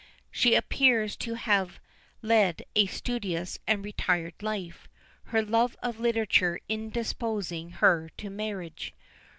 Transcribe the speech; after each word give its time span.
She 0.31 0.55
appears 0.55 1.15
to 1.17 1.35
have 1.35 1.79
led 2.23 2.63
a 2.75 2.87
studious 2.87 3.59
and 3.67 3.85
retired 3.85 4.33
life, 4.41 4.87
her 5.25 5.43
love 5.45 5.77
of 5.83 5.99
literature 5.99 6.59
indisposing 6.67 7.69
her 7.73 8.09
to 8.17 8.31
marriage. 8.31 8.95